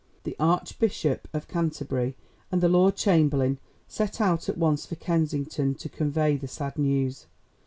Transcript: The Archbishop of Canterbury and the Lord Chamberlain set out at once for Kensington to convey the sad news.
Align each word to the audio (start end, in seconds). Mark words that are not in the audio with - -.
The 0.23 0.35
Archbishop 0.39 1.27
of 1.31 1.47
Canterbury 1.47 2.15
and 2.51 2.59
the 2.59 2.67
Lord 2.67 2.95
Chamberlain 2.95 3.59
set 3.87 4.19
out 4.19 4.49
at 4.49 4.57
once 4.57 4.83
for 4.83 4.95
Kensington 4.95 5.75
to 5.75 5.89
convey 5.89 6.37
the 6.37 6.47
sad 6.47 6.79
news. 6.79 7.27